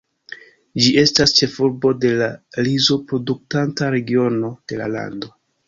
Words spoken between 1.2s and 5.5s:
ĉefurbo de la rizo-produktanta regiono de la lando.